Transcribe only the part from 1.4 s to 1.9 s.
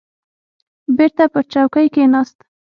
چوکۍ